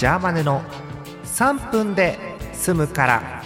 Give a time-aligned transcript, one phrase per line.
[0.00, 0.62] ジャーマネの
[1.24, 2.18] 3分で
[2.54, 3.42] 済むから。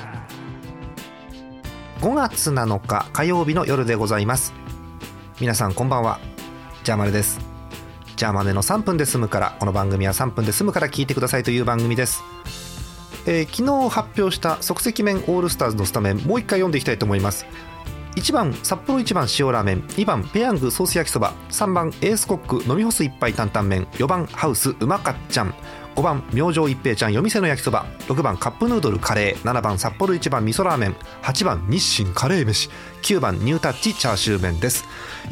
[2.01, 4.55] 5月7日火曜日の夜でございます。
[5.41, 6.21] 皆さんこんばんは。
[6.85, 7.41] ジャーマネです。
[8.15, 12.23] ジャーマネの3分で済むからこの番組は3分で済むから聞いてくださいという番組です。
[13.27, 17.47] えー、昨日発表した即席麺オールスターズのスタメンもう一回読んでいきたいと思います。
[18.15, 25.53] 1番札幌一番塩ラーメン2番ペヤングソース焼きそば3番エースコック飲み干す一杯担々麺4番ハウスうまかっちゃん。
[25.95, 27.87] 5番明星一平ちゃん夜店の焼きそば。
[28.09, 29.49] 6番カップヌードルカレー。
[29.49, 30.97] 7番札幌一番味噌ラーメン。
[31.23, 32.69] 8番日清カレー飯。
[33.03, 34.85] 9番ニュータッチチャーシュー麺です。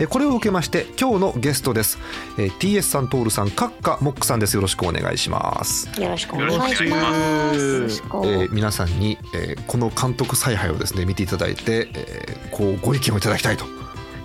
[0.08, 1.98] これを受けまして今日のゲストです。
[2.36, 4.54] TS さんトールさんカッカモックさんです。
[4.54, 5.88] よろしくお願いします。
[6.00, 13.64] よろしくお願いします、えー、皆さんに、えー、この監督采配をですね見ていただいて、えー、こうご意見をいただきたいと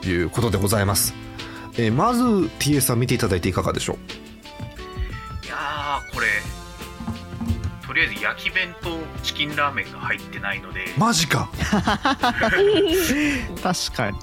[0.07, 1.13] いうことでございます、
[1.77, 2.23] えー、まず
[2.59, 4.26] TS さん見ていただいていかがでしょう？
[7.97, 8.89] りあえず焼き弁と
[9.23, 10.85] チキンラーメンが入ってないので。
[10.97, 11.49] マジか。
[13.61, 14.17] 確かに。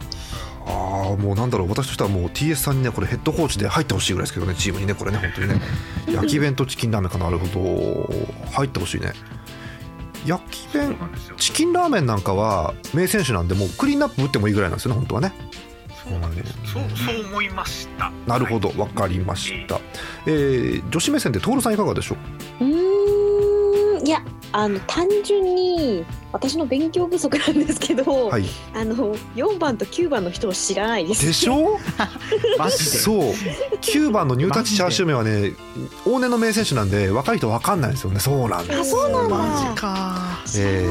[0.66, 1.68] ああもうなんだろう。
[1.68, 4.54] 私としてはもう TS さんにねこれヘッドコーチで入ってほしいぐらいですけどね。
[4.54, 5.60] チームにねこれね本当にね。
[6.08, 8.50] 焼き弁とチキンラーメンかなるほど。
[8.52, 9.12] 入ってほしいね。
[10.24, 10.96] 焼き弁
[11.36, 15.34] チキンラーメンなんかは名選手なんでもうクリーンナップ打ってもいいぐらいなんですよね本当はね。
[16.08, 18.12] そうなんです、そうそう思いました。
[18.26, 18.72] なるほど。
[18.76, 19.80] わかりました、
[20.26, 22.16] えー、女子目線で徹さんいかがでしょ
[22.60, 22.64] う？
[24.56, 31.26] あの単純に私の勉強不足なんですけど、はい、あの4番と9番の人を知らないです。
[31.26, 31.76] でしょ？
[32.56, 33.18] マジでそう。
[33.80, 35.54] 9番のニュータッチチャーシュー麺はね
[36.06, 38.20] 往年の名選手なんで若い人わかんないですよね。
[38.20, 38.78] そうなんだ。
[38.80, 39.36] あそうなんだ。
[39.36, 40.38] マジか。
[40.56, 40.86] え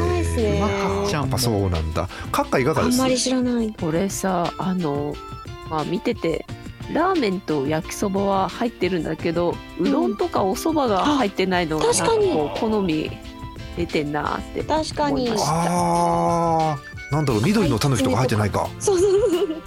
[1.08, 2.10] ー、やっぱそうなんだ。
[2.34, 2.96] カッカいかがです？
[2.96, 3.74] あんまり知らない。
[3.80, 5.16] これさあの
[5.70, 6.46] まあ見てて
[6.92, 12.34] ラーメンと焼きそばは入ってるんだけどうどんとかおそばが入ってないのが、確かに。
[12.60, 13.10] 好み
[13.76, 15.30] 出てんなって確かに。
[15.38, 18.68] ああなんだろう緑のタヌキとか入ってないか。
[18.80, 19.00] そう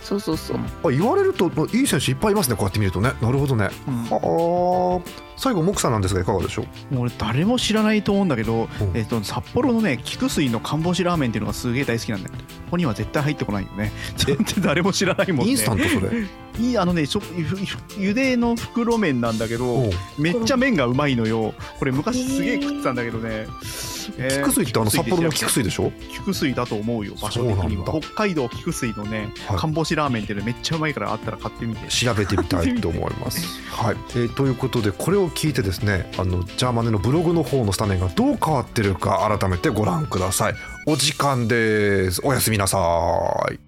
[0.02, 0.36] そうそう。
[0.36, 3.12] そうあ言われるといい選手いっぱいいますねこうやって見るとね。
[3.20, 6.94] なるほどね、うん、はあ最後木さんなんですがいかがでしょう？
[6.94, 13.92] もう俺誰も知らないと思うんだけど、うん、えっと、札幌のね菊水の看干しラーメンっていうのがすげえ大好きなんだよここには絶対入ってこないよね。
[14.62, 15.52] 誰も知らないもんね。
[15.52, 16.26] インスタントそれ？
[16.58, 17.20] いいあのねちょ
[17.98, 21.54] ゆでの袋麺なんだけどめっちゃ麺がうまいのよ。
[21.78, 23.62] これ昔すげえ食ってたんだけどね、えー、
[24.12, 25.92] 菊水ってあの札幌の菊水でしょ？
[26.12, 27.84] 菊水だと思うよ場所的には。
[28.00, 31.88] 北海道菊水のね、はい、看干しラーメンってめっちゃうまいからあったら買ってみて。
[31.88, 33.46] 調べてみたいと思います。
[33.72, 40.54] はい、えー、ということでこれを聞いてですねあのジャーマネのブログの方のスタメンがどう変わってるか改めてご覧ください。
[40.86, 42.20] お時間です。
[42.24, 42.78] おやすみなさ
[43.52, 43.65] い